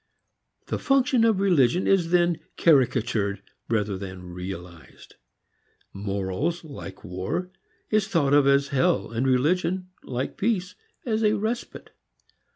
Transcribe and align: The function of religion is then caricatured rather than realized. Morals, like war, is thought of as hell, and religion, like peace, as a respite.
The 0.65 0.79
function 0.79 1.23
of 1.25 1.39
religion 1.39 1.85
is 1.85 2.09
then 2.09 2.39
caricatured 2.57 3.43
rather 3.69 3.99
than 3.99 4.33
realized. 4.33 5.13
Morals, 5.93 6.63
like 6.63 7.03
war, 7.03 7.51
is 7.91 8.07
thought 8.07 8.33
of 8.33 8.47
as 8.47 8.69
hell, 8.69 9.11
and 9.11 9.27
religion, 9.27 9.89
like 10.03 10.37
peace, 10.37 10.73
as 11.05 11.21
a 11.23 11.33
respite. 11.33 11.91